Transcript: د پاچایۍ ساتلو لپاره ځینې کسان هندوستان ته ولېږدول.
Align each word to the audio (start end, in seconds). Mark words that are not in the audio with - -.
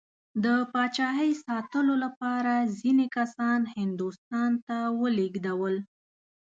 د 0.43 0.45
پاچایۍ 0.71 1.31
ساتلو 1.45 1.93
لپاره 2.03 2.53
ځینې 2.79 3.05
کسان 3.17 3.59
هندوستان 3.77 4.51
ته 4.67 4.77
ولېږدول. 4.99 5.75